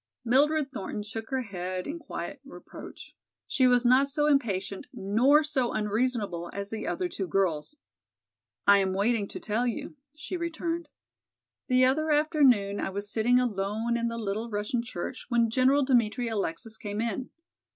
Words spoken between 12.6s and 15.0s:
I was sitting alone in the little Russian